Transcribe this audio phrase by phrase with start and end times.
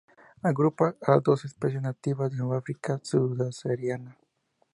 [0.49, 4.13] Agrupa a dos especies nativas de África subsahariana.